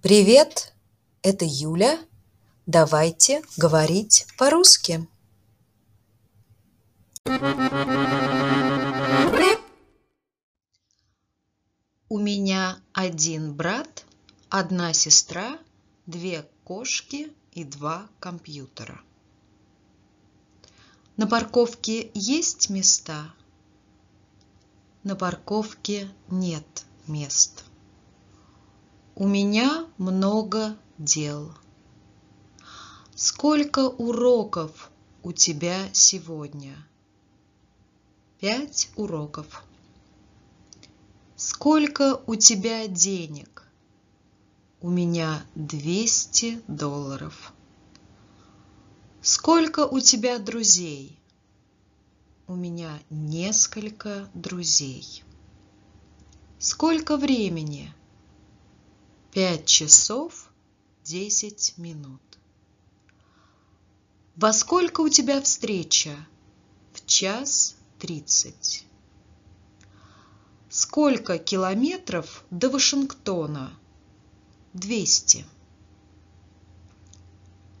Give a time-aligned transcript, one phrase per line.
[0.00, 0.74] Привет,
[1.22, 1.98] это Юля.
[2.66, 5.08] Давайте говорить по-русски.
[12.08, 14.04] У меня один брат,
[14.48, 15.58] одна сестра,
[16.06, 19.00] две кошки и два компьютера.
[21.16, 23.34] На парковке есть места?
[25.02, 27.64] На парковке нет мест.
[29.20, 31.52] У меня много дел.
[33.16, 34.92] Сколько уроков
[35.24, 36.76] у тебя сегодня?
[38.38, 39.64] Пять уроков.
[41.34, 43.64] Сколько у тебя денег?
[44.80, 47.52] У меня 200 долларов.
[49.20, 51.18] Сколько у тебя друзей?
[52.46, 55.24] У меня несколько друзей.
[56.60, 57.92] Сколько времени?
[59.30, 60.48] Пять часов
[61.04, 62.22] десять минут.
[64.36, 66.16] Во сколько у тебя встреча?
[66.94, 68.86] В час тридцать.
[70.70, 73.78] Сколько километров до Вашингтона?
[74.72, 75.44] Двести.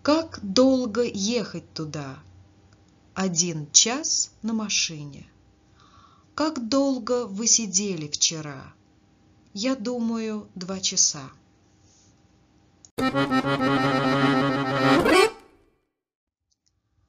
[0.02, 2.18] Как долго ехать туда?
[3.14, 5.26] Один час на машине.
[6.34, 8.74] Как долго вы сидели вчера?
[9.54, 11.30] Я думаю, два часа.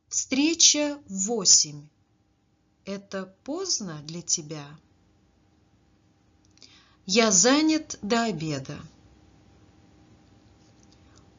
[0.08, 1.88] Встреча в восемь.
[2.86, 4.66] Это поздно для тебя?
[7.06, 8.80] Я занят до обеда.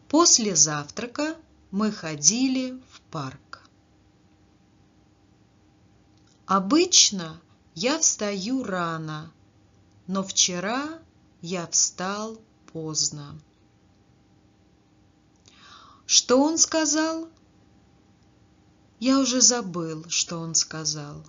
[0.09, 1.37] После завтрака
[1.71, 3.69] мы ходили в парк.
[6.47, 7.41] Обычно
[7.77, 9.33] я встаю рано,
[10.11, 10.99] но вчера
[11.41, 13.39] я встал поздно.
[16.05, 17.29] Что он сказал?
[18.99, 21.25] Я уже забыл, что он сказал.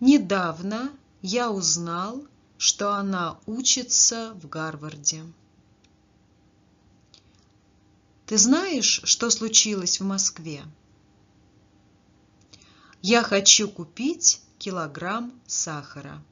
[0.00, 0.92] Недавно
[1.22, 2.26] я узнал,
[2.58, 5.24] что она учится в Гарварде.
[8.26, 10.62] Ты знаешь, что случилось в Москве?
[13.00, 16.22] Я хочу купить килограмм сахара.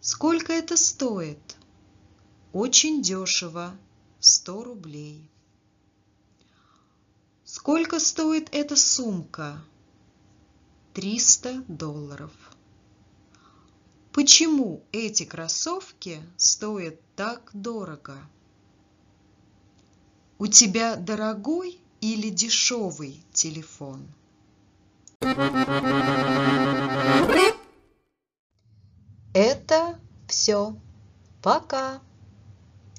[0.00, 1.56] Сколько это стоит?
[2.52, 3.76] Очень дешево,
[4.20, 5.28] 100 рублей.
[7.44, 9.60] Сколько стоит эта сумка?
[10.94, 12.30] 300 долларов.
[14.12, 18.18] Почему эти кроссовки стоят так дорого?
[20.38, 24.06] У тебя дорогой или дешевый телефон?
[29.38, 30.74] Это все.
[31.40, 32.00] Пока.